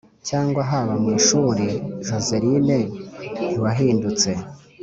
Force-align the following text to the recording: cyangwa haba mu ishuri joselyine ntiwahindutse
cyangwa 0.27 0.61
haba 0.69 0.93
mu 1.01 1.09
ishuri 1.19 1.65
joselyine 2.05 2.77
ntiwahindutse 3.45 4.29